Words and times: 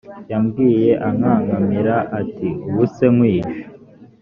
yambwiye 0.31 0.91
ankankamira 1.07 1.95
ati 2.19 2.49
ubu 2.67 2.83
se 2.95 3.05
nkwishe 3.13 3.57